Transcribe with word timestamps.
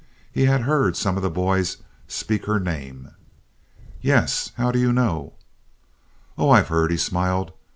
He 0.31 0.45
had 0.45 0.61
heard 0.61 0.97
some 0.97 1.15
of 1.15 1.21
the 1.21 1.29
boys 1.29 1.77
speak 2.07 2.45
her 2.45 2.59
name. 2.59 3.11
"Yes. 4.01 4.51
How 4.57 4.71
do 4.71 4.79
you 4.79 4.91
know?" 4.91 5.33
"Oh, 6.39 6.49
I've 6.49 6.69
heard," 6.69 6.89
he 6.89 6.97
smiled. 6.97 7.53